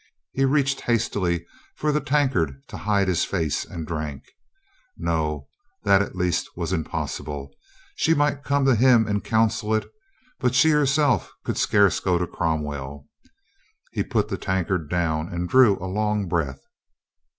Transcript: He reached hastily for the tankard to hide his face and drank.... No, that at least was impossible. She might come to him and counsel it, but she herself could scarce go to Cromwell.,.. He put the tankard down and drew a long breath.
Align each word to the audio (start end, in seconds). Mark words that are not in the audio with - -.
He 0.31 0.45
reached 0.45 0.81
hastily 0.81 1.45
for 1.75 1.91
the 1.91 2.01
tankard 2.01 2.59
to 2.69 2.77
hide 2.77 3.07
his 3.07 3.23
face 3.23 3.63
and 3.65 3.85
drank.... 3.85 4.23
No, 4.97 5.47
that 5.83 6.01
at 6.01 6.15
least 6.15 6.49
was 6.57 6.73
impossible. 6.73 7.51
She 7.97 8.15
might 8.15 8.43
come 8.43 8.65
to 8.65 8.73
him 8.73 9.05
and 9.07 9.23
counsel 9.23 9.75
it, 9.75 9.85
but 10.39 10.55
she 10.55 10.71
herself 10.71 11.31
could 11.45 11.59
scarce 11.59 11.99
go 11.99 12.17
to 12.17 12.25
Cromwell.,.. 12.25 13.07
He 13.91 14.01
put 14.01 14.29
the 14.29 14.39
tankard 14.39 14.89
down 14.89 15.29
and 15.31 15.47
drew 15.47 15.77
a 15.77 15.85
long 15.85 16.27
breath. 16.27 16.61